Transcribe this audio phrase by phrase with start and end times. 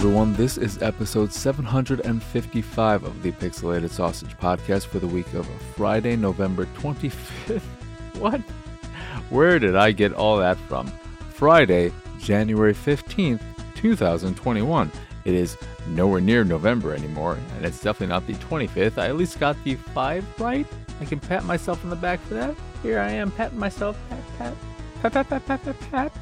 [0.00, 0.32] everyone.
[0.32, 5.46] This is episode 755 of the Pixelated Sausage Podcast for the week of
[5.76, 7.60] Friday, November 25th.
[8.18, 8.40] What?
[9.28, 10.90] Where did I get all that from?
[11.34, 13.42] Friday, January 15th,
[13.74, 14.90] 2021.
[15.26, 15.58] It is
[15.88, 18.96] nowhere near November anymore, and it's definitely not the 25th.
[18.96, 20.66] I at least got the 5 right.
[20.98, 22.56] I can pat myself on the back for that.
[22.82, 23.98] Here I am patting myself.
[24.08, 24.54] Pat, pat,
[25.02, 26.12] pat, pat, pat, pat, pat, pat.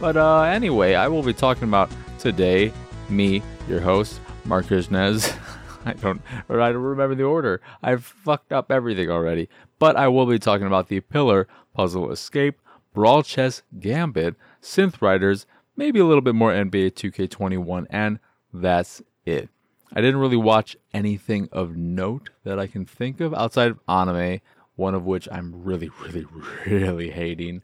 [0.00, 2.72] But uh, anyway, I will be talking about today
[3.10, 5.32] me, your host, Marcus Nez.
[5.84, 7.60] I don't, or I don't remember the order.
[7.82, 9.48] I've fucked up everything already.
[9.78, 12.60] But I will be talking about the Pillar, Puzzle Escape,
[12.92, 18.18] Brawl Chess Gambit, Synth Riders, maybe a little bit more NBA 2K21, and
[18.52, 19.48] that's it.
[19.92, 24.40] I didn't really watch anything of note that I can think of outside of anime,
[24.76, 26.26] one of which I'm really, really,
[26.66, 27.62] really hating.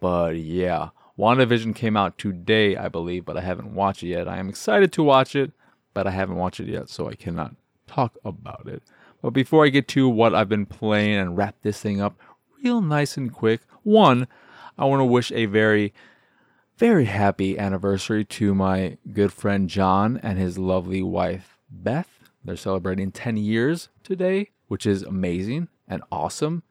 [0.00, 0.90] But yeah,
[1.22, 4.26] WandaVision came out today, I believe, but I haven't watched it yet.
[4.26, 5.52] I am excited to watch it,
[5.94, 7.54] but I haven't watched it yet, so I cannot
[7.86, 8.82] talk about it.
[9.22, 12.18] But before I get to what I've been playing and wrap this thing up
[12.60, 14.26] real nice and quick, one,
[14.76, 15.94] I want to wish a very,
[16.76, 22.18] very happy anniversary to my good friend John and his lovely wife Beth.
[22.44, 26.64] They're celebrating 10 years today, which is amazing and awesome,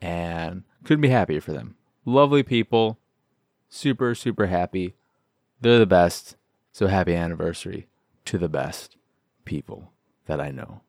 [0.00, 1.74] and couldn't be happier for them.
[2.04, 3.00] Lovely people,
[3.76, 4.94] super, super happy.
[5.60, 6.36] They're the best.
[6.72, 7.88] So happy anniversary
[8.26, 8.96] to the best
[9.44, 9.92] people
[10.26, 10.80] that I know.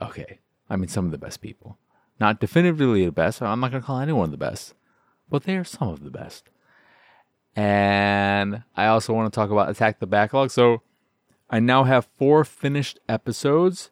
[0.00, 0.40] Okay.
[0.68, 1.78] I mean, some of the best people.
[2.18, 3.42] Not definitively the best.
[3.42, 4.74] I'm not going to call anyone the best,
[5.30, 6.50] but they are some of the best.
[7.54, 10.50] And I also want to talk about Attack the Backlog.
[10.50, 10.82] So
[11.50, 13.90] I now have four finished episodes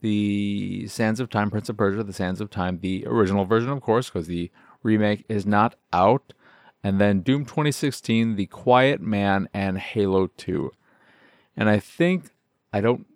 [0.00, 3.82] the Sands of Time, Prince of Persia, the Sands of Time, the original version, of
[3.82, 4.50] course, because the
[4.82, 6.32] remake is not out
[6.82, 10.72] and then Doom 2016, The Quiet Man, and Halo 2.
[11.56, 12.30] And I think,
[12.72, 13.06] I don't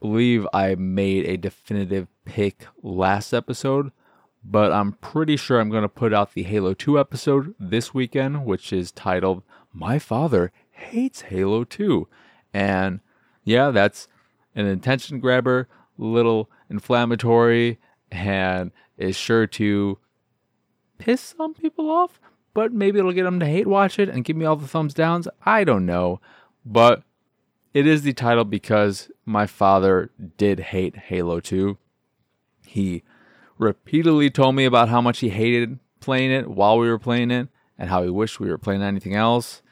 [0.00, 3.90] believe I made a definitive pick last episode,
[4.44, 8.44] but I'm pretty sure I'm going to put out the Halo 2 episode this weekend,
[8.44, 9.42] which is titled
[9.72, 12.06] My Father Hates Halo 2.
[12.54, 13.00] And
[13.42, 14.06] yeah, that's
[14.54, 17.78] an attention grabber, little inflammatory,
[18.12, 19.98] and is sure to
[20.98, 22.20] piss some people off
[22.54, 24.94] but maybe it'll get them to hate watch it and give me all the thumbs
[24.94, 25.28] downs.
[25.44, 26.20] I don't know.
[26.64, 27.02] But
[27.74, 31.78] it is the title because my father did hate Halo 2.
[32.66, 33.02] He
[33.58, 37.48] repeatedly told me about how much he hated playing it while we were playing it
[37.78, 39.62] and how he wished we were playing anything else.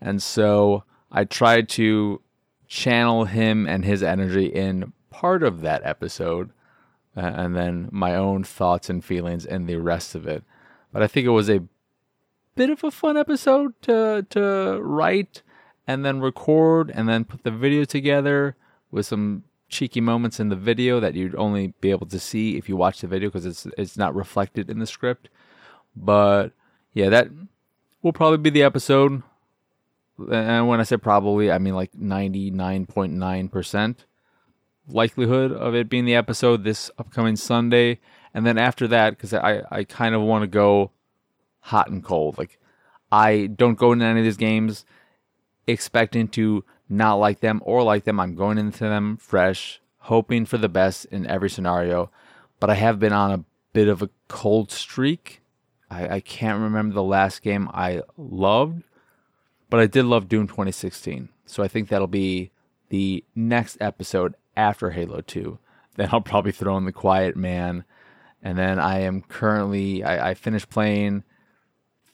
[0.00, 2.20] And so I tried to
[2.66, 6.50] channel him and his energy in part of that episode
[7.14, 10.44] and then my own thoughts and feelings in the rest of it.
[10.92, 11.64] But I think it was a
[12.54, 15.42] bit of a fun episode to to write
[15.86, 18.56] and then record and then put the video together
[18.90, 22.68] with some cheeky moments in the video that you'd only be able to see if
[22.68, 25.28] you watch the video because it's it's not reflected in the script.
[25.96, 26.48] But
[26.92, 27.28] yeah, that
[28.02, 29.22] will probably be the episode.
[30.30, 33.96] And when I say probably, I mean like 99.9%
[34.88, 38.00] likelihood of it being the episode this upcoming Sunday.
[38.34, 40.90] And then after that, because I, I kind of want to go
[41.60, 42.38] hot and cold.
[42.38, 42.58] Like
[43.12, 44.84] I don't go into any of these games
[45.66, 48.20] expecting to not like them or like them.
[48.20, 52.10] I'm going into them fresh, hoping for the best in every scenario.
[52.58, 55.42] But I have been on a bit of a cold streak.
[55.90, 58.82] I, I can't remember the last game I loved,
[59.68, 61.28] but I did love Doom 2016.
[61.46, 62.50] So I think that'll be
[62.90, 65.58] the next episode after Halo 2.
[65.96, 67.84] Then I'll probably throw in The Quiet Man.
[68.42, 71.24] And then I am currently, I, I finished playing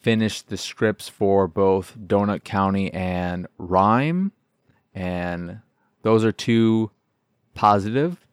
[0.07, 4.31] finished the scripts for both Donut County and Rhyme.
[4.95, 5.63] and
[6.03, 6.93] those are two
[7.55, 8.25] positive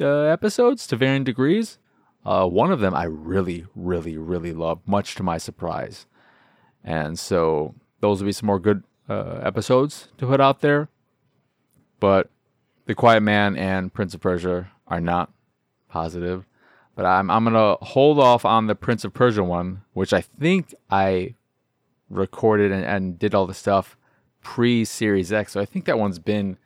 [0.00, 1.78] uh, episodes to varying degrees.
[2.24, 6.06] Uh, one of them I really, really, really love, much to my surprise,
[6.84, 10.88] and so those will be some more good uh, episodes to put out there.
[11.98, 12.30] But
[12.86, 15.32] The Quiet Man and Prince of Persia are not
[15.88, 16.46] positive.
[16.98, 20.74] But I'm I'm gonna hold off on the Prince of Persia one, which I think
[20.90, 21.36] I
[22.10, 23.96] recorded and, and did all the stuff
[24.42, 25.52] pre Series X.
[25.52, 26.58] So I think that one's been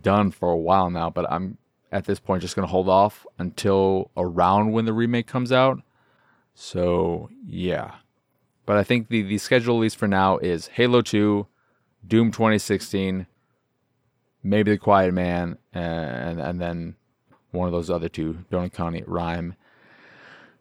[0.00, 1.10] done for a while now.
[1.10, 1.58] But I'm
[1.90, 5.82] at this point just gonna hold off until around when the remake comes out.
[6.54, 7.96] So yeah.
[8.66, 11.44] But I think the, the schedule, at least for now, is Halo 2,
[12.06, 13.26] Doom 2016,
[14.44, 16.94] maybe The Quiet Man, and and then
[17.54, 19.54] one of those other two, Donut County Rhyme.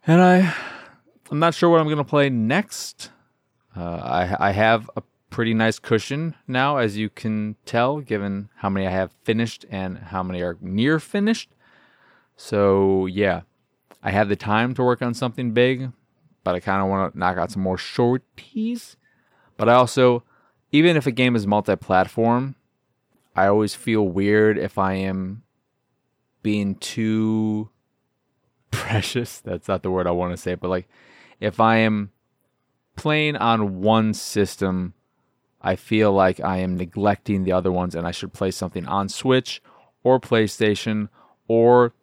[0.06, 0.54] And I,
[1.32, 3.10] I'm not sure what I'm going to play next.
[3.76, 5.04] Uh, I I have a
[5.34, 9.98] pretty nice cushion now, as you can tell, given how many I have finished and
[9.98, 11.50] how many are near finished.
[12.38, 13.42] So, yeah,
[14.04, 15.92] I have the time to work on something big,
[16.44, 18.96] but I kind of want to knock out some more shorties.
[19.58, 20.24] But I also,
[20.72, 22.56] even if a game is multi platform,
[23.36, 25.42] I always feel weird if I am
[26.44, 27.70] being too
[28.70, 29.40] precious.
[29.40, 30.88] That's not the word I want to say, but like
[31.40, 32.12] if I am
[32.96, 34.94] playing on one system,
[35.62, 39.10] I feel like I am neglecting the other ones and I should play something on
[39.10, 39.62] Switch
[40.04, 41.10] or PlayStation
[41.48, 41.94] or,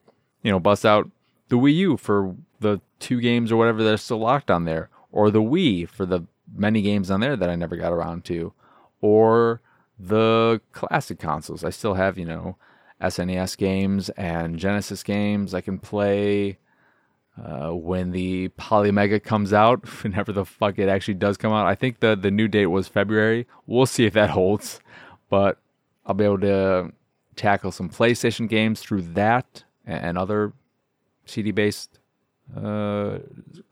[0.42, 1.10] you know, bust out
[1.48, 4.88] the Wii U for the two games or whatever that are still locked on there,
[5.12, 6.22] or the Wii for the
[6.54, 8.52] many games on there that I never got around to,
[9.00, 9.60] or
[9.98, 11.64] the classic consoles.
[11.64, 12.56] I still have, you know,
[13.00, 16.58] SNES games and Genesis games I can play
[17.42, 21.66] uh, when the Polymega comes out, whenever the fuck it actually does come out.
[21.66, 23.46] I think the the new date was February.
[23.66, 24.80] We'll see if that holds,
[25.28, 25.58] but
[26.04, 26.92] I'll be able to
[27.36, 30.52] tackle some PlayStation games through that and other
[31.24, 31.98] CD based
[32.56, 33.18] uh,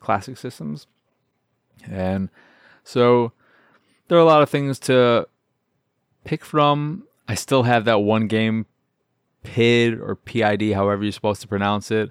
[0.00, 0.86] classic systems.
[1.86, 2.30] And
[2.84, 3.32] so
[4.08, 5.28] there are a lot of things to
[6.24, 7.04] pick from.
[7.26, 8.66] I still have that one game,
[9.42, 12.10] PID or PID, however you're supposed to pronounce it,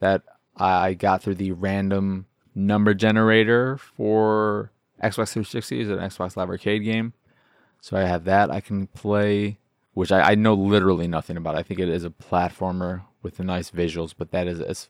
[0.00, 0.22] that
[0.56, 4.72] I got through the random number generator for
[5.02, 7.14] Xbox 360 is an Xbox Live Arcade game.
[7.80, 9.58] So I have that I can play,
[9.94, 11.56] which I, I know literally nothing about.
[11.56, 14.88] I think it is a platformer with the nice visuals, but that is as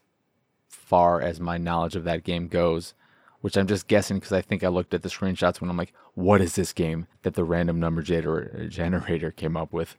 [0.67, 2.93] far as my knowledge of that game goes.
[3.39, 5.93] Which I'm just guessing because I think I looked at the screenshots when I'm like,
[6.13, 9.97] what is this game that the random number generator came up with?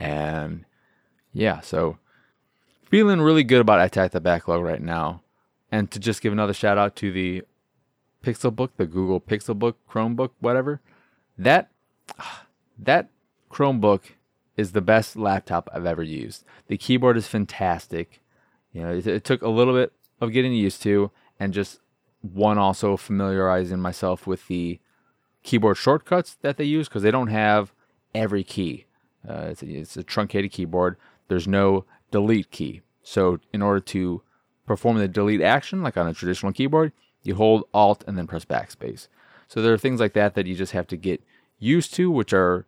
[0.00, 0.64] And
[1.36, 1.98] yeah, so
[2.84, 5.22] feeling really good about Attack the Backlog right now.
[5.70, 7.42] And to just give another shout out to the
[8.22, 10.80] Pixel Book, the Google Pixel Book, Chromebook, whatever.
[11.36, 11.70] That
[12.78, 13.10] that
[13.50, 14.12] Chromebook
[14.56, 16.44] is the best laptop I've ever used.
[16.68, 18.22] The keyboard is fantastic.
[18.72, 21.80] You know, it, it took a little bit of getting used to, and just
[22.22, 24.80] one also familiarizing myself with the
[25.42, 27.72] keyboard shortcuts that they use because they don't have
[28.14, 28.86] every key.
[29.28, 30.96] Uh, it's, a, it's a truncated keyboard.
[31.28, 32.82] There's no delete key.
[33.02, 34.22] So in order to
[34.66, 36.92] perform the delete action, like on a traditional keyboard,
[37.22, 39.08] you hold Alt and then press backspace.
[39.48, 41.22] So there are things like that that you just have to get
[41.58, 42.66] used to, which are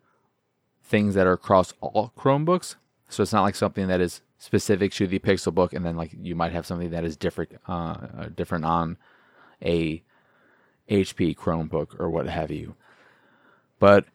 [0.83, 2.77] things that are across all Chromebooks.
[3.09, 6.37] So it's not like something that is specific to the Pixelbook, and then like you
[6.37, 8.97] might have something that is different, uh, uh different on
[9.63, 10.03] a
[10.89, 12.75] HP Chromebook or what have you.
[13.79, 14.07] But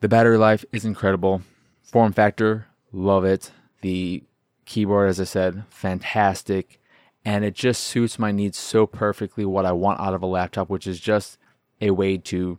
[0.00, 1.42] the battery life is incredible.
[1.82, 3.52] Form factor, love it.
[3.84, 4.22] The
[4.64, 6.80] keyboard, as I said, fantastic.
[7.22, 10.70] And it just suits my needs so perfectly what I want out of a laptop,
[10.70, 11.36] which is just
[11.82, 12.58] a way to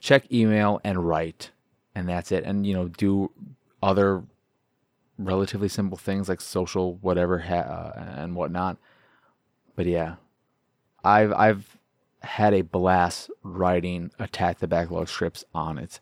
[0.00, 1.52] check email and write.
[1.94, 2.44] And that's it.
[2.44, 3.30] And, you know, do
[3.82, 4.22] other
[5.16, 8.76] relatively simple things like social, whatever, ha- uh, and whatnot.
[9.76, 10.16] But yeah,
[11.02, 11.78] I've, I've
[12.20, 16.00] had a blast writing Attack the Backlog scripts on it.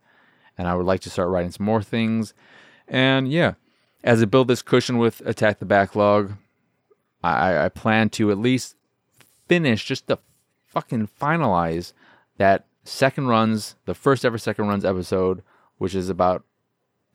[0.56, 2.34] And I would like to start writing some more things.
[2.88, 3.55] And yeah,
[4.08, 6.32] as I build this cushion with Attack the Backlog,
[7.22, 8.74] I, I plan to at least
[9.48, 10.19] finish, just to
[10.67, 11.93] fucking finalize
[12.38, 15.43] that second runs, the first ever second runs episode,
[15.77, 16.43] which is about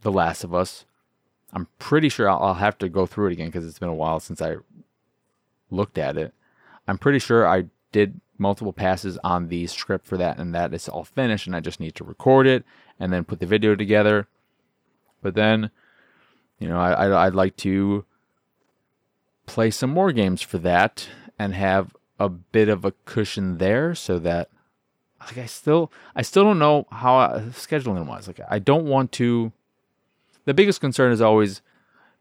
[0.03, 0.85] The Last of Us.
[1.51, 3.95] I'm pretty sure I'll, I'll have to go through it again because it's been a
[3.95, 4.57] while since I
[5.71, 6.31] looked at it.
[6.88, 10.88] I'm pretty sure I did multiple passes on the script for that and that is
[10.88, 12.63] all finished and I just need to record it
[13.00, 14.27] and then put the video together.
[15.23, 15.71] But then
[16.60, 18.05] you know, I, I'd like to
[19.45, 21.07] play some more games for that
[21.38, 24.50] and have a bit of a cushion there so that
[25.19, 28.27] like I still I still don't know how I, scheduling was.
[28.27, 29.51] Like I don't want to
[30.45, 31.62] the biggest concern is always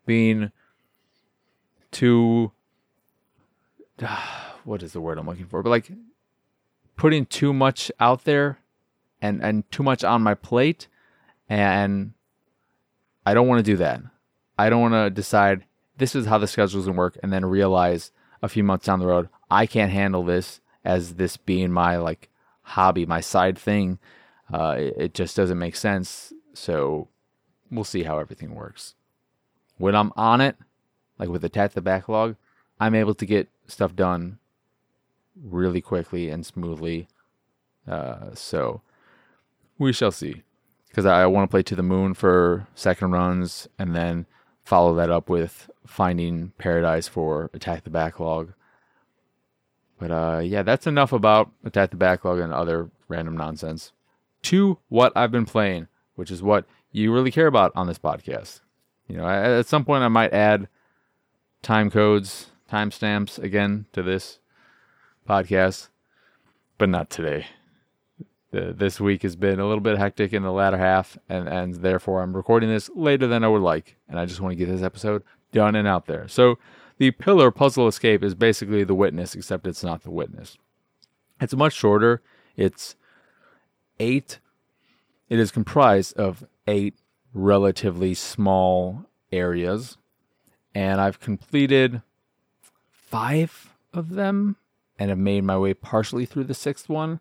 [0.07, 0.53] being
[1.93, 2.53] to
[4.65, 5.63] what is the word I'm looking for?
[5.63, 5.91] But like
[6.97, 8.59] putting too much out there
[9.21, 10.89] and and too much on my plate
[11.49, 12.13] and
[13.25, 14.01] I don't want to do that.
[14.63, 15.65] I don't want to decide
[15.97, 18.87] this is how the schedule is going to work and then realize a few months
[18.87, 22.29] down the road, I can't handle this as this being my like
[22.63, 23.99] hobby, my side thing.
[24.53, 26.33] Uh, it, it just doesn't make sense.
[26.55, 27.09] So
[27.73, 28.95] we'll see how everything works.
[29.79, 30.55] When I'm on it,
[31.19, 32.37] like with Attack the Backlog,
[32.79, 34.39] I'm able to get stuff done
[35.43, 37.09] really quickly and smoothly.
[37.89, 38.81] Uh, so
[39.77, 40.45] we shall see.
[40.87, 44.27] Because I want to play to the moon for second runs and then
[44.65, 48.53] follow that up with finding paradise for attack the backlog.
[49.99, 53.93] But uh, yeah, that's enough about attack the backlog and other random nonsense.
[54.43, 58.61] to what I've been playing, which is what you really care about on this podcast.
[59.09, 60.69] You know, at some point I might add
[61.63, 64.39] time codes, timestamps again to this
[65.29, 65.89] podcast,
[66.79, 67.47] but not today.
[68.53, 71.75] The, this week has been a little bit hectic in the latter half, and, and
[71.77, 73.97] therefore I'm recording this later than I would like.
[74.09, 76.29] And I just want to get this episode done and out there.
[76.29, 76.59] So,
[76.99, 80.59] the Pillar Puzzle Escape is basically The Witness, except it's not The Witness.
[81.41, 82.23] It's much shorter.
[82.57, 82.95] It's
[83.99, 84.39] eight.
[85.29, 86.95] It is comprised of eight
[87.33, 89.97] relatively small areas,
[90.75, 92.03] and I've completed
[92.91, 94.57] five of them
[94.99, 97.21] and have made my way partially through the sixth one.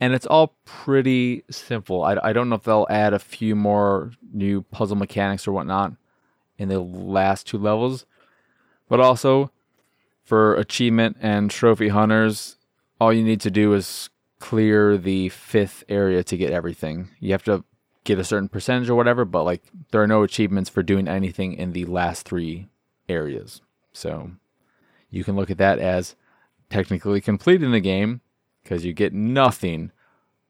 [0.00, 2.04] And it's all pretty simple.
[2.04, 5.94] I, I don't know if they'll add a few more new puzzle mechanics or whatnot
[6.56, 8.06] in the last two levels,
[8.88, 9.50] but also
[10.24, 12.56] for achievement and trophy hunters,
[13.00, 17.08] all you need to do is clear the fifth area to get everything.
[17.18, 17.64] You have to
[18.04, 21.54] get a certain percentage or whatever, but like there are no achievements for doing anything
[21.54, 22.68] in the last three
[23.08, 23.62] areas.
[23.92, 24.30] So
[25.10, 26.14] you can look at that as
[26.70, 28.20] technically completing the game
[28.68, 29.90] because you get nothing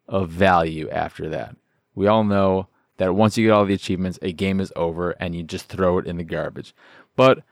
[0.09, 1.55] of value after that.
[1.95, 5.37] We all know that once you get all the achievements, a game is over and
[5.37, 6.75] you just throw it in the garbage.
[7.15, 7.45] But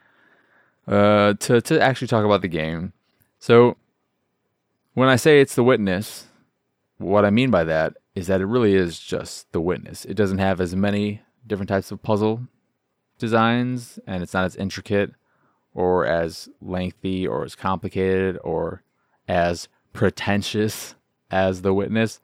[0.88, 2.92] uh, to to actually talk about the game,
[3.38, 3.76] so
[4.94, 6.26] when I say it's the witness,
[6.98, 10.04] what I mean by that is that it really is just the witness.
[10.04, 12.48] It doesn't have as many different types of puzzle
[13.18, 15.12] designs, and it's not as intricate
[15.74, 18.82] or as lengthy or as complicated or
[19.28, 20.94] as pretentious
[21.30, 22.20] as the witness.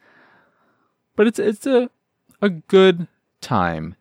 [1.17, 1.91] But it's it's a
[2.41, 3.09] a good
[3.41, 3.97] time,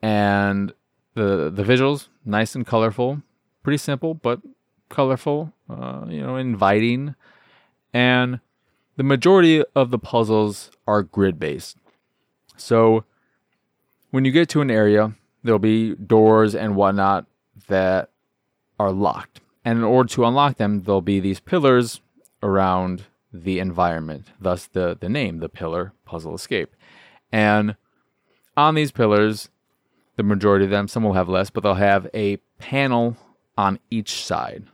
[0.00, 0.72] and
[1.14, 3.22] the the visuals nice and colorful,
[3.62, 4.40] pretty simple but
[4.88, 7.14] colorful, uh, you know, inviting,
[7.92, 8.40] and
[8.96, 11.76] the majority of the puzzles are grid based.
[12.56, 13.04] So
[14.10, 17.26] when you get to an area, there'll be doors and whatnot
[17.68, 18.10] that
[18.78, 19.40] are locked.
[19.64, 22.00] And in order to unlock them, there'll be these pillars
[22.42, 26.74] around the environment, thus the, the name, the pillar puzzle escape.
[27.30, 27.76] And
[28.56, 29.50] on these pillars,
[30.16, 33.16] the majority of them, some will have less, but they'll have a panel
[33.56, 34.64] on each side.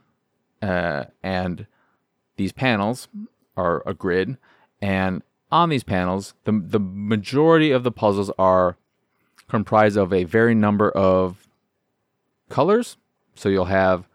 [0.62, 1.66] Uh, and
[2.37, 3.09] these panels
[3.56, 4.38] are a grid,
[4.80, 8.76] and on these panels, the the majority of the puzzles are
[9.49, 11.47] comprised of a very number of
[12.49, 12.97] colors.
[13.35, 14.09] So you'll have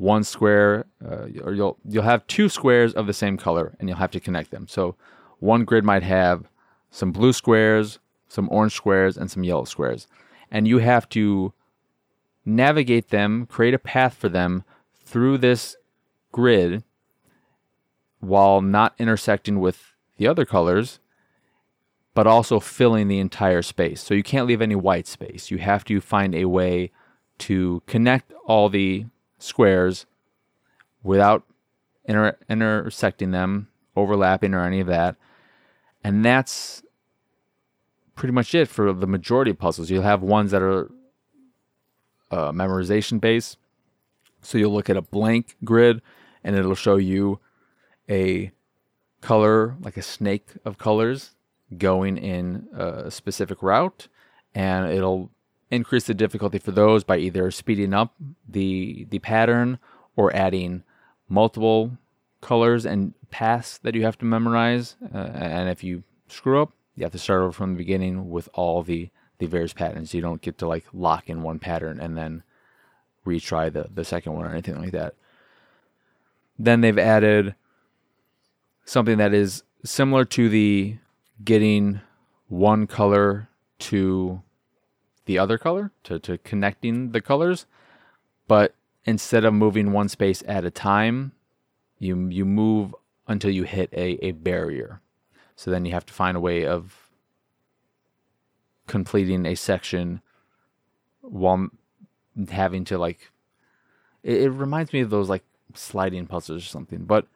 [0.00, 3.98] one square, uh, or you'll you'll have two squares of the same color, and you'll
[3.98, 4.66] have to connect them.
[4.66, 4.96] So
[5.38, 6.48] one grid might have
[6.90, 10.06] some blue squares, some orange squares, and some yellow squares,
[10.50, 11.52] and you have to
[12.46, 14.64] navigate them, create a path for them
[15.04, 15.76] through this
[16.32, 16.82] grid
[18.20, 20.98] while not intersecting with the other colors,
[22.14, 24.02] but also filling the entire space.
[24.02, 25.50] So you can't leave any white space.
[25.50, 26.90] You have to find a way
[27.40, 29.06] to connect all the
[29.42, 30.06] squares
[31.02, 31.44] without
[32.04, 35.16] inter- intersecting them, overlapping, or any of that.
[36.04, 36.82] And that's
[38.14, 39.90] pretty much it for the majority of puzzles.
[39.90, 40.90] You'll have ones that are
[42.30, 43.58] uh, memorization based.
[44.42, 46.00] So you'll look at a blank grid
[46.42, 47.40] and it'll show you
[48.08, 48.52] a
[49.20, 51.34] color, like a snake of colors,
[51.76, 54.08] going in a specific route,
[54.54, 55.30] and it'll
[55.70, 58.14] increase the difficulty for those by either speeding up
[58.48, 59.78] the the pattern
[60.16, 60.82] or adding
[61.28, 61.96] multiple
[62.40, 64.96] colors and paths that you have to memorize.
[65.14, 68.48] Uh, and if you screw up, you have to start over from the beginning with
[68.54, 70.12] all the the various patterns.
[70.12, 72.42] You don't get to like lock in one pattern and then
[73.26, 75.14] retry the the second one or anything like that.
[76.58, 77.54] Then they've added
[78.84, 80.98] something that is similar to the
[81.42, 82.00] getting
[82.48, 83.48] one color
[83.78, 84.42] to
[85.26, 87.66] the other color, to, to connecting the colors,
[88.48, 88.74] but
[89.04, 91.32] instead of moving one space at a time,
[91.98, 92.94] you you move
[93.28, 95.00] until you hit a, a barrier.
[95.54, 97.10] So then you have to find a way of
[98.86, 100.20] completing a section
[101.20, 101.68] while
[102.50, 103.30] having to like
[104.22, 107.04] it, it reminds me of those like sliding puzzles or something.
[107.04, 107.26] But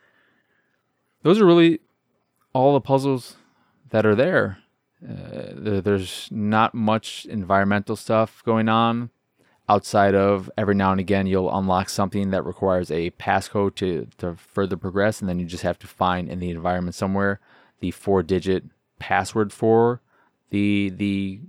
[1.23, 1.81] those are really
[2.53, 3.37] all the puzzles
[3.91, 4.59] that are there.
[5.03, 9.11] Uh, there's not much environmental stuff going on
[9.69, 14.35] outside of every now and again you'll unlock something that requires a passcode to, to
[14.35, 17.41] further progress and then you just have to find in the environment somewhere
[17.81, 18.65] the four digit
[18.99, 20.01] password for
[20.51, 21.41] the the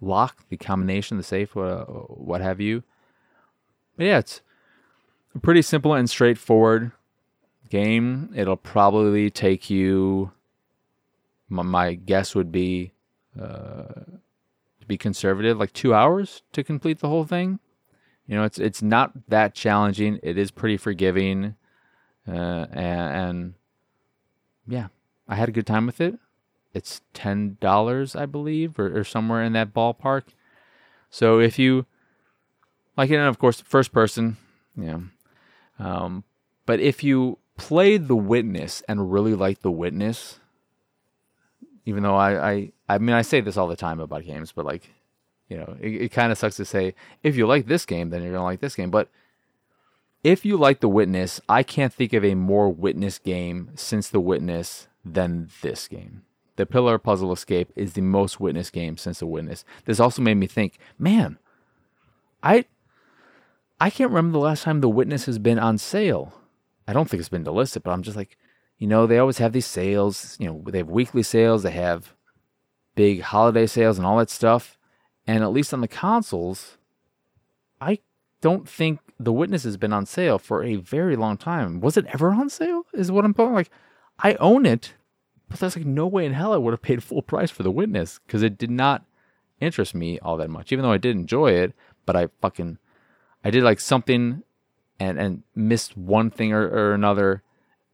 [0.00, 2.82] lock the combination the safe what, what have you
[3.96, 4.40] but yeah it's
[5.34, 6.92] a pretty simple and straightforward
[7.72, 8.30] game.
[8.36, 10.32] It'll probably take you
[11.52, 12.92] my, my guess would be
[13.40, 13.84] uh,
[14.80, 17.60] to be conservative, like two hours to complete the whole thing.
[18.26, 20.18] You know, it's it's not that challenging.
[20.22, 21.56] It is pretty forgiving,
[22.26, 23.54] uh, and, and
[24.66, 24.88] yeah,
[25.28, 26.18] I had a good time with it.
[26.72, 30.22] It's ten dollars, I believe, or, or somewhere in that ballpark.
[31.10, 31.84] So if you
[32.96, 34.38] like it, and of course, first person,
[34.76, 35.00] yeah.
[35.78, 36.24] Um,
[36.64, 40.38] but if you played The Witness and really like The Witness,
[41.84, 44.64] even though I, I, I mean, I say this all the time about games, but
[44.64, 44.90] like,
[45.48, 48.22] you know, it, it kind of sucks to say if you like this game, then
[48.22, 48.90] you're gonna like this game.
[48.90, 49.08] But
[50.22, 54.20] if you like The Witness, I can't think of a more Witness game since The
[54.20, 56.22] Witness than this game.
[56.56, 59.64] The Pillar Puzzle Escape is the most Witness game since The Witness.
[59.84, 61.38] This also made me think, man,
[62.42, 62.66] I
[63.80, 66.34] I can't remember the last time The Witness has been on sale.
[66.86, 68.36] I don't think it's been delisted, but I'm just like,
[68.82, 70.36] you know, they always have these sales.
[70.40, 72.14] You know, they have weekly sales, they have
[72.96, 74.76] big holiday sales and all that stuff.
[75.24, 76.78] And at least on the consoles,
[77.80, 78.00] I
[78.40, 81.80] don't think The Witness has been on sale for a very long time.
[81.80, 82.82] Was it ever on sale?
[82.92, 83.70] Is what I'm talking like.
[84.18, 84.94] I own it,
[85.48, 87.70] but there's like no way in hell I would have paid full price for The
[87.70, 89.04] Witness because it did not
[89.60, 90.72] interest me all that much.
[90.72, 91.72] Even though I did enjoy it,
[92.04, 92.78] but I fucking
[93.44, 94.42] I did like something
[94.98, 97.44] and and missed one thing or, or another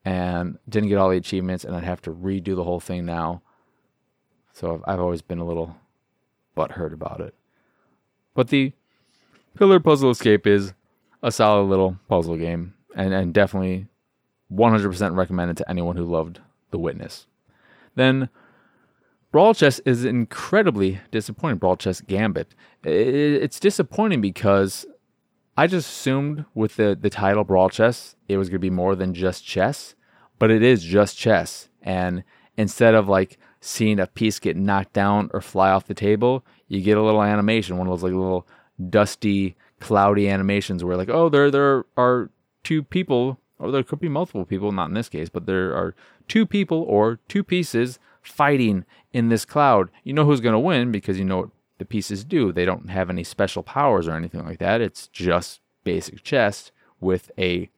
[0.08, 3.42] and didn't get all the achievements and I'd have to redo the whole thing now.
[4.54, 5.76] So I've, always been a little
[6.56, 7.34] butthurt about it.
[8.34, 8.72] But the
[9.54, 10.72] Pillar Puzzle Escape is
[11.22, 13.86] a solid little puzzle game and, and definitely
[14.50, 17.26] 100% recommended to anyone who loved The Witness.
[17.94, 18.30] Then
[19.30, 21.58] Brawl Chess is incredibly disappointing.
[21.58, 22.54] Brawl Chess Gambit.
[22.82, 24.86] It's disappointing because
[25.54, 28.96] I just assumed with the, the title Brawl Chess, it was going to be more
[28.96, 29.94] than just chess,
[30.38, 31.68] but it is just chess.
[31.82, 32.24] And
[32.56, 36.80] instead of like seeing a piece get knocked down or fly off the table, you
[36.80, 38.46] get a little animation, one of those like little
[38.90, 42.30] dusty, cloudy animations where like, oh, there there are
[42.62, 45.94] two people, or there could be multiple people, not in this case, but there are
[46.26, 49.90] two people or two pieces fighting in this cloud.
[50.04, 52.52] You know who's to win because you know what the pieces do.
[52.52, 54.80] They don't have any special powers or anything like that.
[54.80, 56.70] It's just basic chess
[57.00, 57.70] with a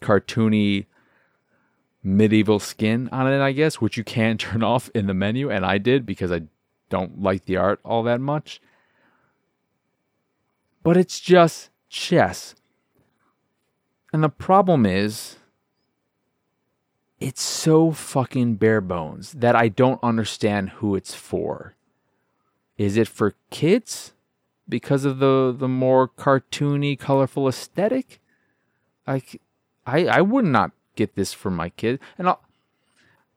[0.00, 0.86] cartoony
[2.02, 5.64] medieval skin on it, I guess, which you can turn off in the menu, and
[5.64, 6.42] I did because I
[6.88, 8.60] don't like the art all that much.
[10.82, 12.54] But it's just chess.
[14.12, 15.36] And the problem is,
[17.20, 21.74] it's so fucking bare bones that I don't understand who it's for.
[22.78, 24.12] Is it for kids
[24.68, 28.20] because of the the more cartoony, colorful aesthetic?
[29.06, 29.42] Like,
[29.84, 32.00] I I would not get this for my kid.
[32.18, 32.42] And I'll,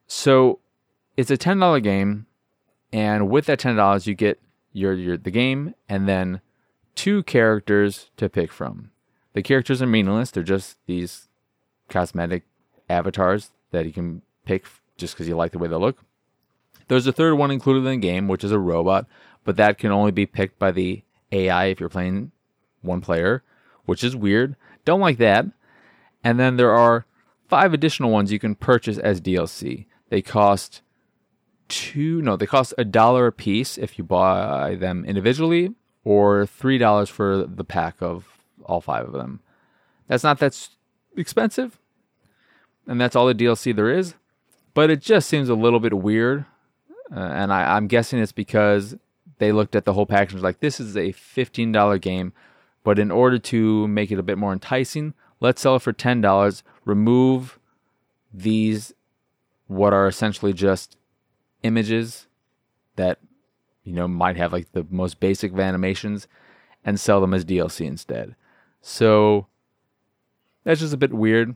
[0.07, 0.59] so
[1.15, 2.25] it's a ten dollar game,
[2.91, 4.41] and with that ten dollars, you get
[4.73, 6.41] your your the game and then
[6.95, 8.91] two characters to pick from.
[9.33, 11.27] The characters are meaningless; they're just these
[11.89, 12.43] cosmetic
[12.89, 14.65] avatars that you can pick
[14.97, 15.99] just because you like the way they look.
[16.87, 19.07] There's a third one included in the game, which is a robot
[19.43, 22.31] but that can only be picked by the AI if you're playing
[22.81, 23.43] one player,
[23.85, 24.55] which is weird.
[24.85, 25.45] Don't like that.
[26.23, 27.05] And then there are
[27.51, 29.85] five additional ones you can purchase as DLC.
[30.07, 30.81] They cost
[31.67, 36.77] two, no, they cost a dollar a piece if you buy them individually, or three
[36.77, 38.25] dollars for the pack of
[38.63, 39.41] all five of them.
[40.07, 40.69] That's not that
[41.17, 41.77] expensive,
[42.87, 44.15] and that's all the DLC there is.
[44.73, 46.45] But it just seems a little bit weird,
[47.13, 48.95] uh, and I, I'm guessing it's because
[49.39, 52.31] they looked at the whole package like, this is a $15 game,
[52.85, 56.63] but in order to make it a bit more enticing, let's sell it for $10,
[56.85, 57.59] remove
[58.33, 58.93] these,
[59.67, 60.97] what are essentially just
[61.63, 62.27] images
[62.95, 63.19] that,
[63.83, 66.27] you know, might have like the most basic of animations
[66.83, 68.35] and sell them as DLC instead.
[68.81, 69.47] So
[70.63, 71.55] that's just a bit weird.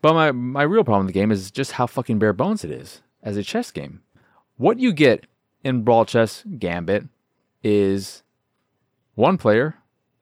[0.00, 2.70] But my, my real problem with the game is just how fucking bare bones it
[2.70, 4.02] is as a chess game.
[4.56, 5.26] What you get
[5.64, 7.04] in Brawl Chess Gambit
[7.62, 8.22] is
[9.14, 9.76] one player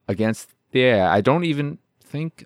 [0.07, 1.15] against the AI.
[1.15, 1.79] I don't even
[2.11, 2.45] think,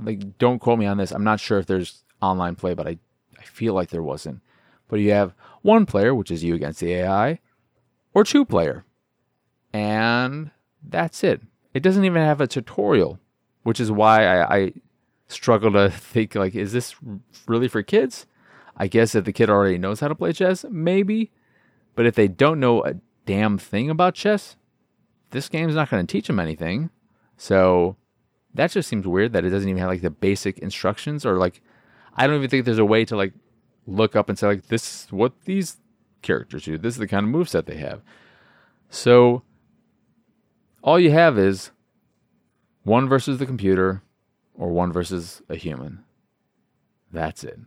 [0.00, 1.10] like, don't quote me on this.
[1.10, 2.98] I'm not sure if there's online play, but I,
[3.38, 4.40] I feel like there wasn't.
[4.88, 7.40] But you have one player, which is you against the AI,
[8.14, 8.84] or two player.
[9.72, 10.50] And
[10.82, 11.42] that's it.
[11.74, 13.18] It doesn't even have a tutorial,
[13.62, 14.72] which is why I, I
[15.28, 16.94] struggle to think, like, is this
[17.46, 18.26] really for kids?
[18.76, 21.32] I guess if the kid already knows how to play chess, maybe.
[21.94, 24.56] But if they don't know a damn thing about chess,
[25.30, 26.90] this game's not going to teach them anything.
[27.36, 27.96] So
[28.56, 31.62] that just seems weird that it doesn't even have like the basic instructions or like
[32.14, 33.32] I don't even think there's a way to like
[33.86, 35.76] look up and say like this is what these
[36.22, 36.78] characters do.
[36.78, 38.02] This is the kind of moveset they have.
[38.90, 39.42] So
[40.82, 41.70] all you have is
[42.84, 44.02] one versus the computer
[44.54, 46.04] or one versus a human.
[47.12, 47.58] That's it.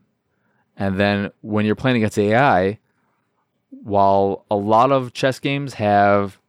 [0.77, 2.79] And then when you're playing against AI,
[3.69, 6.39] while a lot of chess games have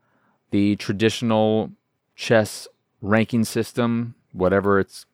[0.50, 1.72] the traditional
[2.14, 2.68] chess
[3.00, 5.06] ranking system, whatever it's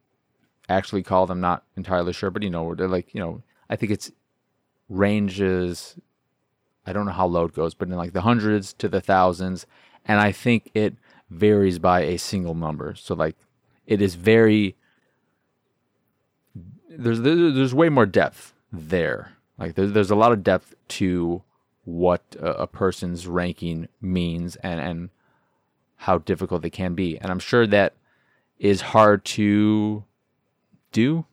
[0.69, 3.93] actually called, I'm not entirely sure, but you know, they're like, you know, I think
[3.93, 4.11] it's
[4.89, 5.97] ranges.
[6.87, 9.67] I don't know how low it goes, but in like the hundreds to the thousands.
[10.05, 10.95] And I think it
[11.31, 12.95] varies by a single number.
[12.95, 13.37] So like
[13.87, 14.77] it is very
[16.89, 19.33] there's there's way more depth there.
[19.59, 21.43] Like there's there's a lot of depth to
[21.85, 25.11] what a, person's ranking means and and
[25.97, 27.19] how difficult they can be.
[27.19, 27.95] And I'm sure that
[28.59, 30.05] is hard to
[30.93, 31.25] do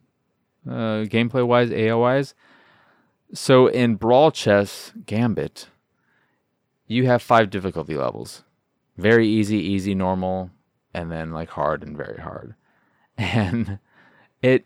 [0.67, 2.33] uh, gameplay wise, AI wise.
[3.33, 5.67] So in Brawl Chess Gambit,
[6.87, 8.43] you have five difficulty levels
[8.97, 10.51] very easy, easy, normal,
[10.93, 12.55] and then like hard and very hard.
[13.15, 13.77] And
[14.41, 14.65] it,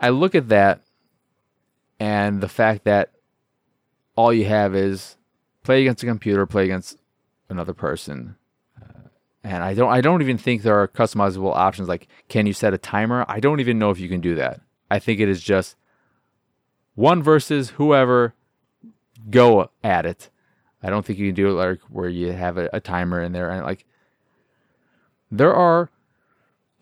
[0.00, 0.82] I look at that
[2.00, 3.12] and the fact that
[4.16, 5.16] all you have is
[5.62, 6.98] play against a computer, play against
[7.48, 8.34] another person.
[9.48, 12.74] And I don't, I don't even think there are customizable options like can you set
[12.74, 13.24] a timer?
[13.28, 14.60] I don't even know if you can do that.
[14.90, 15.74] I think it is just
[16.94, 18.34] one versus whoever,
[19.30, 20.28] go at it.
[20.82, 23.32] I don't think you can do it like where you have a, a timer in
[23.32, 23.86] there and like
[25.30, 25.90] there are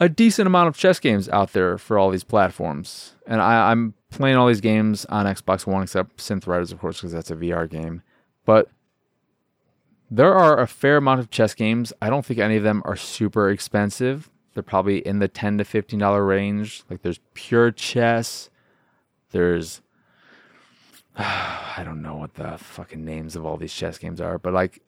[0.01, 3.15] a decent amount of chess games out there for all these platforms.
[3.29, 6.99] And I, am playing all these games on Xbox One, except Synth Riders, of course,
[6.99, 8.03] because that's a VR game.
[8.45, 8.69] But
[10.11, 11.93] there are a fair amount of chess games.
[12.01, 14.31] I don't think any of them are super expensive.
[14.55, 16.85] They're probably in the ten to fifteen dollar range.
[16.89, 18.49] Like there's pure chess.
[19.31, 19.83] There's
[21.17, 24.83] I don't know what the fucking names of all these chess games are, but like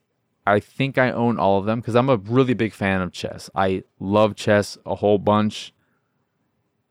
[0.47, 3.51] I think I own all of them because I'm a really big fan of chess.
[3.55, 5.75] I love chess a whole bunch.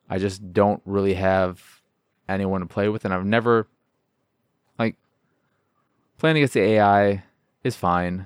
[0.10, 1.82] I just don't really have
[2.30, 3.68] anyone to play with, and I've never
[4.78, 4.96] like
[6.18, 7.24] playing against the AI
[7.68, 8.26] is fine,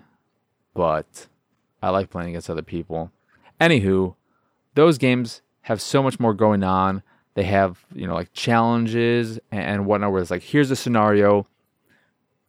[0.74, 1.28] but
[1.82, 3.12] I like playing against other people.
[3.60, 4.16] Anywho,
[4.76, 7.04] those games have so much more going on.
[7.34, 11.48] They have, you know, like challenges and whatnot where it's like, here's a scenario.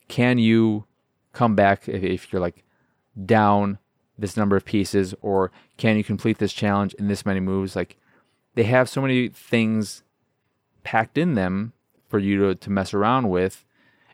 [0.08, 0.84] Can you
[1.32, 2.64] come back if, if you're like
[3.24, 3.78] down
[4.18, 5.14] this number of pieces?
[5.22, 7.76] Or can you complete this challenge in this many moves?
[7.76, 7.96] Like,
[8.54, 10.02] they have so many things
[10.84, 11.72] packed in them
[12.08, 13.64] for you to, to mess around with,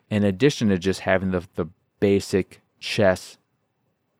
[0.09, 1.67] in addition to just having the, the
[1.99, 3.37] basic chess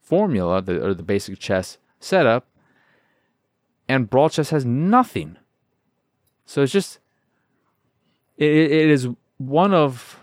[0.02, 2.48] formula the, or the basic chess setup.
[3.88, 5.38] And Brawl Chess has nothing
[6.50, 6.98] so it's just
[8.36, 10.20] it, it is one of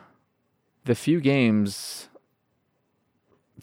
[0.84, 2.08] the few games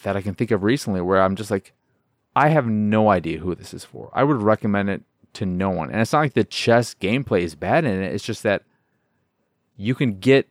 [0.02, 1.74] that I can think of recently where I'm just like,
[2.34, 4.10] I have no idea who this is for.
[4.14, 5.02] I would recommend it
[5.34, 5.90] to no one.
[5.90, 8.14] And it's not like the chess gameplay is bad in it.
[8.14, 8.62] It's just that
[9.76, 10.48] you can get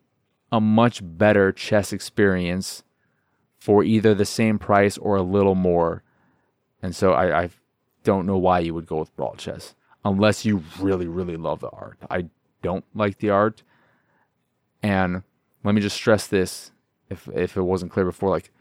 [0.51, 2.83] a much better chess experience
[3.63, 6.03] for either the same price or a little more.
[6.81, 7.49] And so I, I
[8.03, 9.73] don't know why you would go with Brawl Chess
[10.03, 11.97] unless you really, really love the art.
[12.09, 12.25] I
[12.61, 13.63] don't like the art.
[14.81, 15.23] And
[15.63, 16.73] let me just stress this
[17.09, 18.51] if if it wasn't clear before, like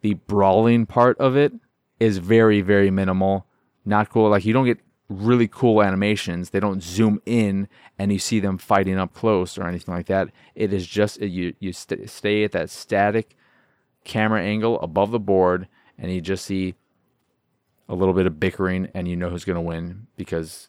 [0.00, 1.52] the brawling part of it
[2.00, 3.46] is very, very minimal.
[3.84, 4.28] Not cool.
[4.28, 6.50] Like you don't get really cool animations.
[6.50, 10.30] They don't zoom in and you see them fighting up close or anything like that.
[10.56, 13.36] It is just you you st- stay at that static
[14.04, 16.74] camera angle above the board and you just see
[17.88, 20.68] a little bit of bickering and you know who's going to win because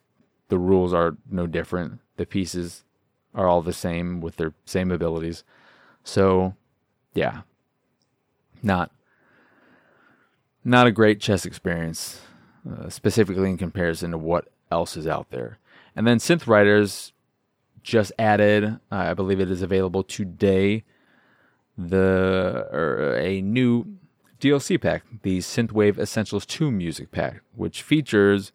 [0.50, 2.00] the rules are no different.
[2.18, 2.84] The pieces
[3.34, 5.44] are all the same with their same abilities.
[6.04, 6.56] So,
[7.14, 7.42] yeah,
[8.62, 8.92] not
[10.64, 12.22] not a great chess experience,
[12.70, 15.60] uh, specifically in comparison to what else is out there.
[15.96, 17.12] And then Synth Riders
[17.84, 20.84] just added, uh, I believe it is available today,
[21.78, 23.98] the or a new
[24.40, 28.52] DLC pack, the Synthwave Essentials 2 music pack, which features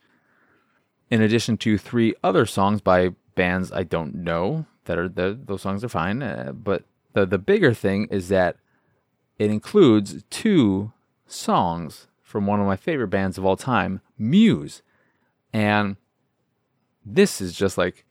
[1.10, 5.62] in addition to three other songs by bands I don't know that are the, those
[5.62, 6.22] songs are fine.
[6.22, 8.56] Uh, but the the bigger thing is that
[9.38, 10.92] it includes two
[11.26, 14.82] songs from one of my favorite bands of all time, Muse,
[15.52, 15.96] and
[17.04, 18.04] this is just like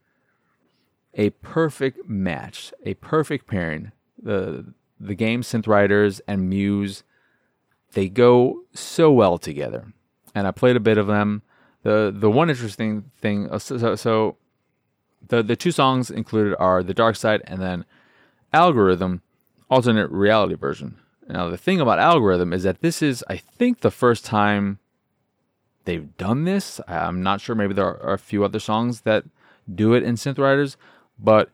[1.13, 3.91] a perfect match, a perfect pairing.
[4.21, 7.03] The the game Synth Riders and Muse,
[7.93, 9.93] they go so well together.
[10.33, 11.41] And I played a bit of them
[11.83, 14.36] the the one interesting thing uh, so, so
[15.27, 17.86] the the two songs included are the dark side and then
[18.51, 19.21] algorithm
[19.69, 23.91] alternate reality version Now, the thing about Algorithm is that this is, I think, the
[23.91, 24.79] first time
[25.83, 26.79] they've done this.
[26.88, 27.55] I'm not sure.
[27.55, 29.25] Maybe there are a few other songs that
[29.73, 30.77] do it in Synth Riders,
[31.19, 31.49] but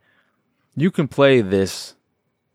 [0.76, 1.96] you can play this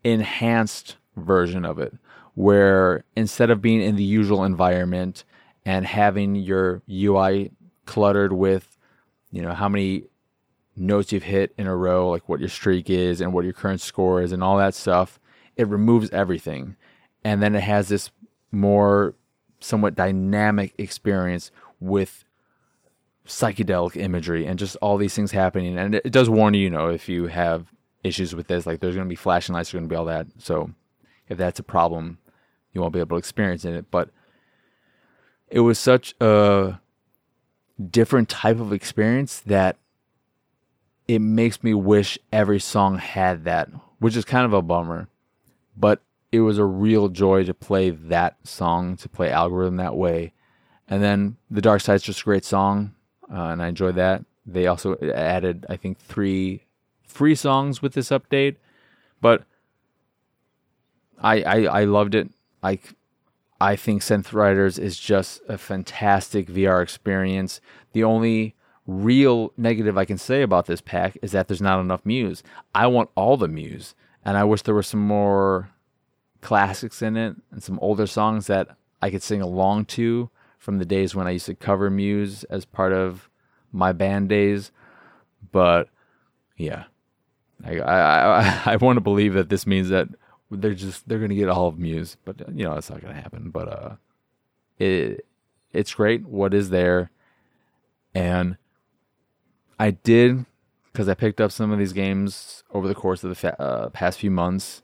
[0.03, 1.93] enhanced version of it
[2.39, 5.25] where instead of being in the usual environment
[5.65, 7.51] and having your UI
[7.85, 8.77] cluttered with,
[9.29, 10.05] you know, how many
[10.75, 13.81] notes you've hit in a row, like what your streak is and what your current
[13.81, 15.19] score is and all that stuff,
[15.57, 16.77] it removes everything.
[17.25, 18.09] And then it has this
[18.51, 19.15] more
[19.59, 22.23] somewhat dynamic experience with
[23.27, 25.77] psychedelic imagery and just all these things happening.
[25.77, 27.67] And it, does warn you, you know, if you have
[28.03, 30.05] issues with this, like there's going to be flashing lights, there's going to be all
[30.05, 30.27] that.
[30.37, 30.71] So
[31.27, 32.17] if that's a problem,
[32.73, 33.91] you won't be able to experience it.
[33.91, 34.09] But
[35.47, 36.79] it was such a
[37.89, 39.77] different type of experience that
[41.07, 45.07] it makes me wish every song had that, which is kind of a bummer.
[45.75, 50.33] But it was a real joy to play that song, to play Algorithm that way.
[50.87, 52.93] And then The Dark Side's just a great song,
[53.31, 54.23] uh, and I enjoyed that.
[54.45, 56.65] They also added, I think, three
[57.09, 58.55] free songs with this update,
[59.19, 59.43] but
[61.17, 62.29] I I, I loved it.
[62.63, 62.79] I
[63.59, 67.59] I think Synth Riders is just a fantastic VR experience.
[67.91, 68.55] The only
[68.87, 72.41] real negative I can say about this pack is that there's not enough Muse.
[72.73, 75.69] I want all the Muse, and I wish there were some more
[76.41, 78.69] classics in it and some older songs that
[79.01, 82.65] I could sing along to from the days when I used to cover Muse as
[82.65, 83.29] part of
[83.71, 84.71] my band days.
[85.51, 85.89] But
[86.57, 86.85] yeah,
[87.63, 90.07] I I I, want to believe that this means that
[90.51, 93.49] they're just they're gonna get all of Muse, but you know that's not gonna happen.
[93.49, 93.95] But uh,
[94.77, 95.25] it
[95.71, 97.11] it's great what is there,
[98.13, 98.57] and
[99.79, 100.45] I did
[100.91, 103.89] because I picked up some of these games over the course of the fa- uh,
[103.89, 104.81] past few months.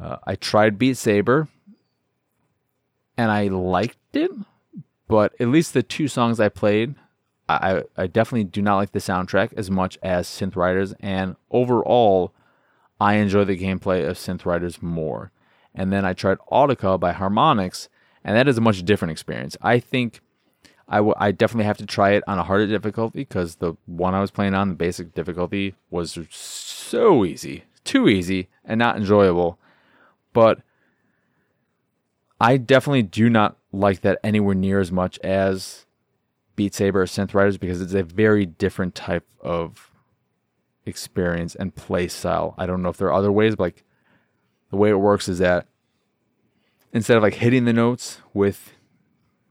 [0.00, 1.48] Uh, I tried Beat Saber,
[3.16, 4.30] and I liked it,
[5.08, 6.94] but at least the two songs I played,
[7.56, 12.32] I, I definitely do not like the soundtrack as much as Synth Riders, and overall,
[13.00, 15.32] I enjoy the gameplay of Synth Riders more.
[15.74, 17.88] And then I tried Audica by Harmonix,
[18.24, 19.56] and that is a much different experience.
[19.62, 20.20] I think
[20.88, 24.14] I, w- I definitely have to try it on a harder difficulty because the one
[24.14, 29.58] I was playing on, the basic difficulty, was so easy, too easy, and not enjoyable.
[30.32, 30.60] But
[32.40, 35.86] I definitely do not like that anywhere near as much as
[36.56, 39.90] Beat Saber or Synth Riders because it's a very different type of
[40.86, 42.54] experience and play style.
[42.58, 43.84] I don't know if there are other ways, but like
[44.70, 45.66] the way it works is that
[46.92, 48.72] instead of like hitting the notes with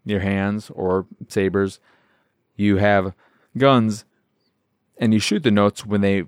[0.06, 1.80] your hands or sabers,
[2.56, 3.14] you have
[3.58, 4.06] guns
[4.98, 6.26] and you shoot the notes when they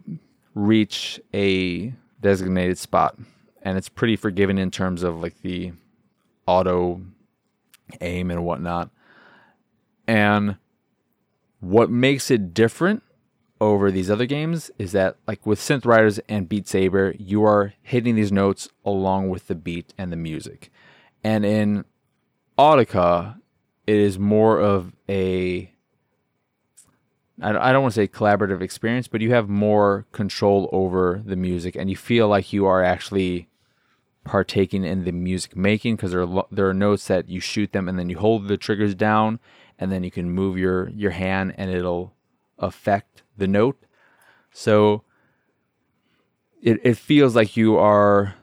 [0.53, 3.17] reach a designated spot.
[3.61, 5.73] And it's pretty forgiving in terms of like the
[6.47, 7.01] auto
[7.99, 8.89] aim and whatnot.
[10.11, 10.57] And
[11.61, 13.01] what makes it different
[13.61, 17.75] over these other games is that, like with Synth Riders and Beat Saber, you are
[17.81, 20.69] hitting these notes along with the beat and the music.
[21.23, 21.85] And in
[22.57, 23.37] Audica,
[23.87, 25.71] it is more of a
[27.41, 31.75] I don't want to say collaborative experience, but you have more control over the music,
[31.77, 33.47] and you feel like you are actually
[34.25, 37.87] partaking in the music making because there are there are notes that you shoot them
[37.87, 39.39] and then you hold the triggers down
[39.81, 42.13] and then you can move your your hand and it'll
[42.59, 43.83] affect the note.
[44.53, 45.03] So
[46.61, 48.35] it it feels like you are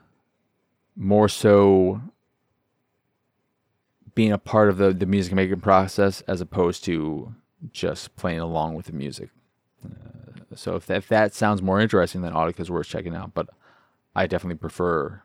[0.97, 2.03] more so
[4.17, 7.37] being a part of the, the music making process as opposed to
[7.73, 9.31] just playing along with the music.
[9.85, 13.33] Uh, so if that, if that sounds more interesting, then is worth checking out.
[13.33, 13.49] But
[14.17, 15.23] I definitely prefer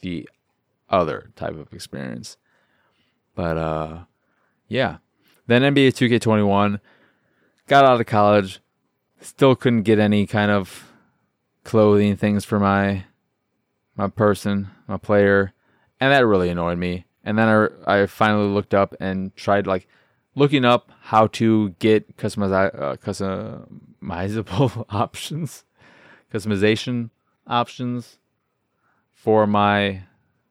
[0.00, 0.26] the
[0.88, 2.38] other type of experience.
[3.34, 3.98] But uh,
[4.68, 4.98] yeah.
[5.50, 6.78] Then NBA 2K21
[7.66, 8.60] got out of college,
[9.20, 10.92] still couldn't get any kind of
[11.64, 13.06] clothing things for my
[13.96, 15.52] my person, my player,
[15.98, 17.04] and that really annoyed me.
[17.24, 19.88] And then I, I finally looked up and tried like
[20.36, 25.64] looking up how to get customiz- uh, customizable options,
[26.32, 27.10] customization
[27.48, 28.18] options
[29.12, 30.02] for my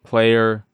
[0.03, 0.65] player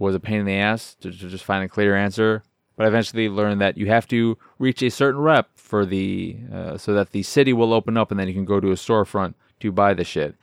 [0.00, 2.42] was a pain in the ass to, to, just find a clear answer.
[2.76, 6.76] But I eventually learned that you have to reach a certain rep for the uh,
[6.76, 9.34] so that the city will open up and then you can go to a storefront
[9.60, 10.36] to buy the shit.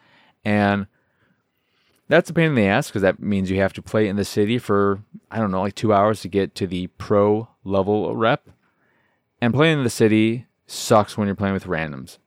[0.43, 0.87] And
[2.07, 4.25] that's a pain in the ass because that means you have to play in the
[4.25, 8.49] city for I don't know like two hours to get to the pro level rep.
[9.39, 12.17] And playing in the city sucks when you're playing with randoms.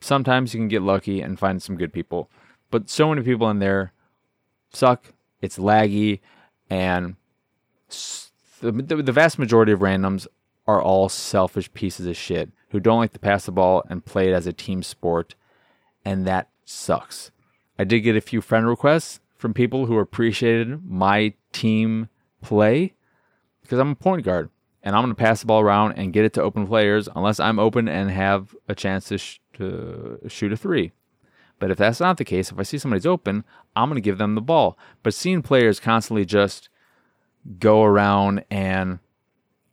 [0.00, 2.30] Sometimes you can get lucky and find some good people,
[2.70, 3.92] but so many people in there
[4.72, 6.20] suck it's laggy,
[6.68, 7.16] and
[8.60, 10.26] the, the, vast majority of randoms
[10.66, 14.28] are all selfish pieces of shit who don't like to pass the ball and play
[14.28, 15.34] it as a team sport,
[16.04, 17.30] and that sucks.
[17.78, 22.08] I did get a few friend requests from people who appreciated my team
[22.42, 22.94] play
[23.62, 24.50] because I'm a point guard
[24.82, 27.40] and I'm going to pass the ball around and get it to open players unless
[27.40, 30.92] I'm open and have a chance to, sh- to shoot a three.
[31.58, 33.44] But if that's not the case, if I see somebody's open,
[33.76, 34.78] I'm going to give them the ball.
[35.02, 36.70] But seeing players constantly just
[37.58, 38.98] go around and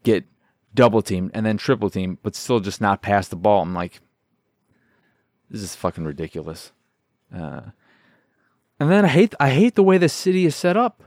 [0.04, 0.26] get
[0.74, 4.00] double teamed and then triple teamed, but still just not pass the ball, I'm like,
[5.50, 6.72] this is fucking ridiculous.
[7.34, 7.62] Uh,
[8.80, 11.04] and then I hate I hate the way the city is set up.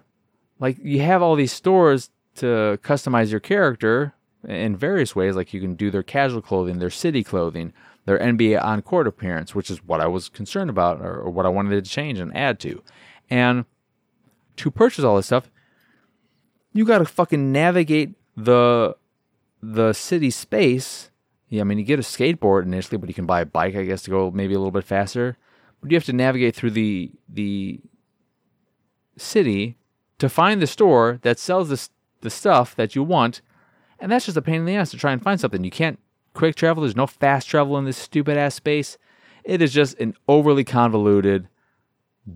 [0.59, 4.15] Like you have all these stores to customize your character
[4.47, 5.37] in various ways.
[5.37, 7.73] Like you can do their casual clothing, their city clothing,
[8.07, 11.47] their NBA on court appearance, which is what I was concerned about or, or what
[11.47, 12.83] I wanted to change and add to.
[13.29, 13.67] And
[14.57, 15.51] to purchase all this stuff,
[16.73, 18.97] you got to fucking navigate the
[19.63, 21.11] the city space.
[21.49, 23.85] Yeah, I mean, you get a skateboard initially, but you can buy a bike, I
[23.85, 25.37] guess, to go maybe a little bit faster.
[25.81, 27.81] But you have to navigate through the the
[29.17, 29.77] city
[30.19, 31.89] to find the store that sells the
[32.21, 33.41] the stuff that you want,
[33.99, 35.65] and that's just a pain in the ass to try and find something.
[35.65, 35.99] You can't
[36.35, 36.83] quick travel.
[36.83, 38.99] There's no fast travel in this stupid ass space.
[39.43, 41.49] It is just an overly convoluted,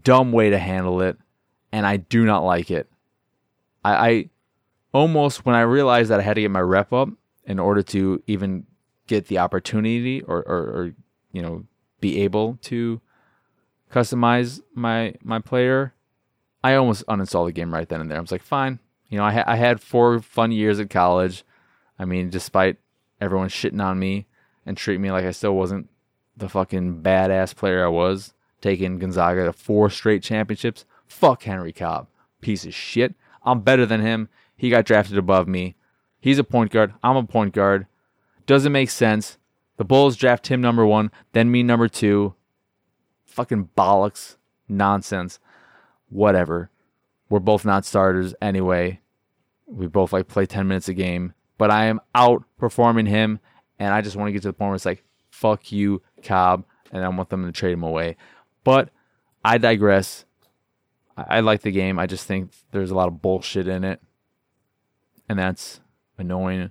[0.03, 1.19] dumb way to handle it,
[1.71, 2.89] and I do not like it.
[3.85, 4.31] I, I
[4.93, 7.09] almost when I realized that I had to get my rep up
[7.45, 8.67] in order to even
[9.07, 10.95] get the opportunity or, or, or
[11.33, 11.65] you know
[12.01, 13.01] be able to
[13.93, 15.95] customize my my player,
[16.63, 18.19] I almost uninstalled the game right then and there.
[18.19, 18.79] I was like, fine.
[19.09, 21.45] You know, I, ha- I had four fun years at college.
[21.99, 22.79] I mean, despite
[23.21, 24.27] everyone shitting on me
[24.67, 25.89] and treating me like I still wasn't
[26.37, 30.85] the fucking badass player I was, taking Gonzaga to four straight championships.
[31.07, 32.09] Fuck Henry Cobb.
[32.41, 33.15] Piece of shit.
[33.45, 34.29] I'm better than him.
[34.57, 35.77] He got drafted above me.
[36.21, 36.95] He's a point guard.
[37.03, 37.87] I'm a point guard.
[38.47, 39.39] Doesn't make sense.
[39.77, 42.35] The Bulls draft him number one, then me number two.
[43.27, 44.37] Fucking bollocks.
[44.69, 45.39] Nonsense.
[46.09, 46.71] Whatever.
[47.29, 49.01] We're both not starters anyway.
[49.67, 51.35] We both like play 10 minutes a game.
[51.59, 53.41] But I am outperforming him,
[53.79, 56.65] and I just want to get to the point where it's like, fuck you, Cobb,
[56.93, 58.17] and I want them to trade him away.
[58.63, 58.91] But
[59.45, 60.25] I digress.
[61.17, 61.99] I, like the game.
[61.99, 64.01] I just think there's a lot of bullshit in it
[65.29, 65.81] and that's
[66.19, 66.71] annoying.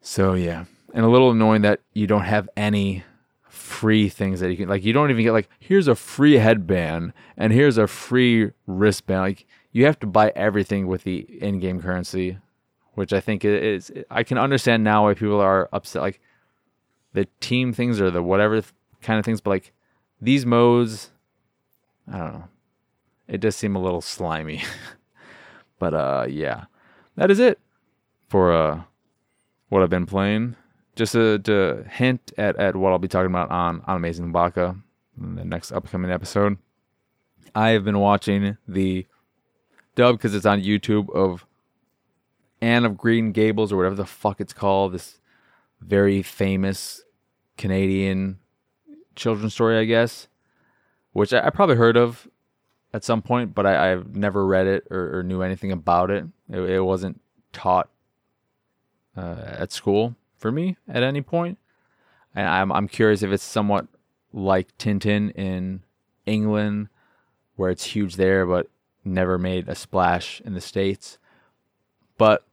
[0.00, 3.04] So yeah, and a little annoying that you don't have any
[3.48, 4.84] free things that you can like.
[4.84, 9.20] You don't even get like here's a free headband and here's a free wristband.
[9.20, 12.38] Like you have to buy everything with the in-game currency,
[12.94, 16.02] which I think is I can understand now why people are upset.
[16.02, 16.20] Like
[17.12, 18.62] the team things or the whatever
[19.02, 19.72] kind of things, but like
[20.20, 21.10] these modes,
[22.10, 22.48] I don't know.
[23.30, 24.62] It does seem a little slimy.
[25.78, 26.64] but uh yeah
[27.16, 27.58] that is it
[28.28, 28.82] for uh,
[29.68, 30.56] what I've been playing.
[30.96, 34.76] Just to, to hint at, at what I'll be talking about on, on Amazing Baka
[35.20, 36.58] in the next upcoming episode.
[37.54, 39.06] I have been watching the
[39.94, 41.46] dub because it's on YouTube of
[42.60, 44.92] Anne of Green Gables or whatever the fuck it's called.
[44.92, 45.20] This
[45.80, 47.02] very famous
[47.56, 48.38] Canadian
[49.16, 50.28] children's story, I guess,
[51.12, 52.28] which I, I probably heard of
[52.92, 56.24] at some point, but I, have never read it or, or, knew anything about it.
[56.48, 57.20] It, it wasn't
[57.52, 57.88] taught
[59.16, 61.58] uh, at school for me at any point.
[62.34, 63.86] and I'm I'm curious if it's somewhat
[64.32, 65.82] like Tintin in
[66.26, 66.88] England,
[67.56, 68.68] where it's huge there but
[69.04, 71.18] never made a splash in the states.
[72.18, 72.44] But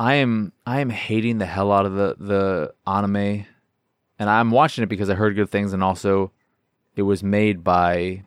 [0.00, 3.46] I am I am hating the hell out of the the anime,
[4.18, 6.32] and I'm watching it because I heard good things, and also
[6.96, 8.24] it was made by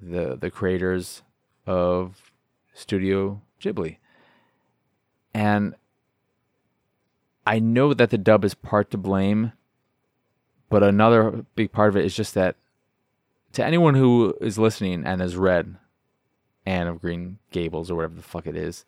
[0.00, 1.22] the the creators
[1.66, 2.32] of
[2.74, 3.98] Studio Ghibli.
[5.34, 5.74] And
[7.46, 9.52] I know that the dub is part to blame,
[10.68, 12.56] but another big part of it is just that
[13.52, 15.76] to anyone who is listening and has read
[16.66, 18.84] Anne of Green Gables or whatever the fuck it is,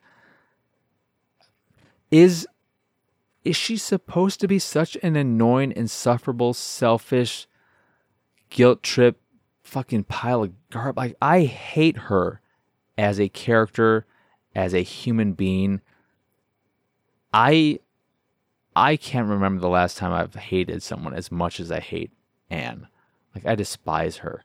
[2.11, 2.47] is
[3.45, 7.47] is she supposed to be such an annoying, insufferable, selfish,
[8.51, 9.21] guilt trip
[9.69, 10.97] fucking pile of garbage.
[10.97, 12.41] Like I hate her
[12.97, 14.07] as a character,
[14.55, 15.81] as a human being.
[17.33, 17.81] I
[18.75, 22.11] I can't remember the last time I've hated someone as much as I hate
[22.51, 22.89] Anne.
[23.35, 24.45] Like I despise her.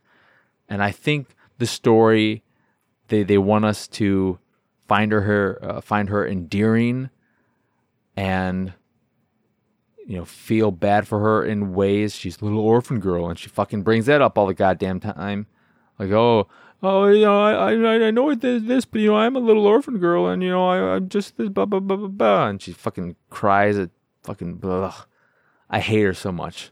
[0.68, 2.44] And I think the story
[3.08, 4.40] they they want us to
[4.88, 7.10] find her, uh, find her endearing
[8.16, 8.74] and
[10.06, 12.16] you know, feel bad for her in ways.
[12.16, 15.48] She's a little orphan girl, and she fucking brings that up all the goddamn time.
[15.98, 16.48] Like, oh,
[16.82, 19.40] oh, you know, I I I know it is this, but you know, I'm a
[19.40, 22.48] little orphan girl, and you know, I I'm just this blah blah blah blah blah,
[22.48, 23.90] and she fucking cries at
[24.24, 25.06] fucking blah.
[25.70, 26.72] I hate her so much.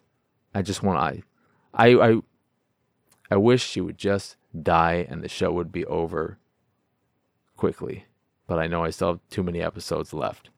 [0.53, 1.23] I just want I,
[1.73, 2.21] I I
[3.32, 6.38] I wish she would just die and the show would be over
[7.55, 8.05] quickly.
[8.45, 10.49] But I know I still have too many episodes left.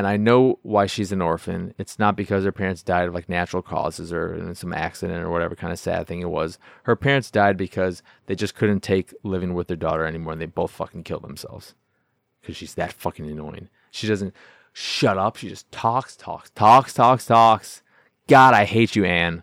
[0.00, 1.74] And I know why she's an orphan.
[1.76, 5.54] It's not because her parents died of like natural causes or some accident or whatever
[5.54, 6.58] kind of sad thing it was.
[6.84, 10.46] Her parents died because they just couldn't take living with their daughter anymore and they
[10.46, 11.74] both fucking killed themselves.
[12.40, 13.68] Because she's that fucking annoying.
[13.90, 14.34] She doesn't
[14.72, 15.36] shut up.
[15.36, 17.82] She just talks, talks, talks, talks, talks.
[18.26, 19.42] God, I hate you, Anne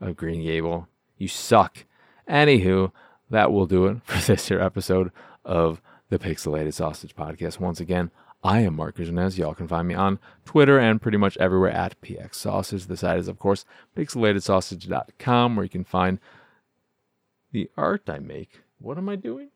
[0.00, 0.86] of Green Gable.
[1.18, 1.84] You suck.
[2.30, 2.92] Anywho,
[3.30, 5.10] that will do it for this here episode
[5.44, 7.58] of the Pixelated Sausage Podcast.
[7.58, 8.12] Once again,
[8.46, 9.38] I am Marcus Janez.
[9.38, 12.86] Y'all can find me on Twitter and pretty much everywhere at PX Sausage.
[12.86, 13.64] The site is, of course,
[13.96, 16.20] pixelatedsausage.com, where you can find
[17.50, 18.60] the art I make.
[18.78, 19.48] What am I doing?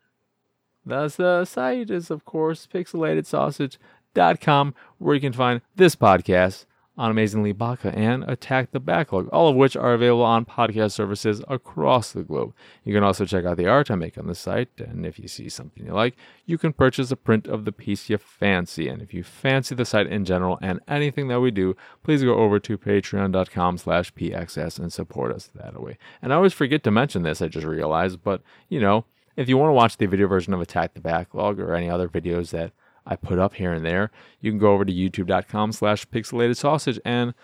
[0.84, 6.64] The, the site is, of course, pixelatedsausage.com, where you can find this podcast
[6.96, 11.42] on Amazingly Baka and Attack the Backlog, all of which are available on podcast services
[11.48, 12.52] across the globe.
[12.84, 15.26] You can also check out the art I make on the site, and if you
[15.26, 18.88] see something you like, you can purchase a print of the piece you fancy.
[18.88, 22.34] And if you fancy the site in general and anything that we do, please go
[22.34, 25.96] over to patreon.com slash pxs and support us that way.
[26.20, 29.56] And I always forget to mention this, I just realized, but, you know, if you
[29.56, 32.72] want to watch the video version of Attack the Backlog or any other videos that
[33.10, 36.98] I put up here and there, you can go over to youtube.com slash pixelated sausage
[37.04, 37.34] and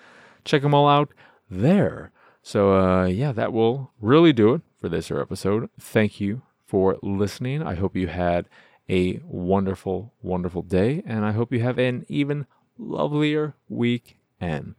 [0.45, 1.12] check them all out
[1.51, 2.12] there.
[2.43, 5.69] So, uh, yeah, that will really do it for this episode.
[5.79, 7.62] Thank you for listening.
[7.62, 8.49] I hope you had
[8.89, 12.47] a wonderful, wonderful day, and I hope you have an even
[12.79, 14.77] lovelier weekend.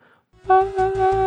[0.48, 1.27] Bye.